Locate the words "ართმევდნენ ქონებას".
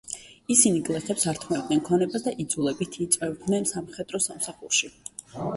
1.31-2.25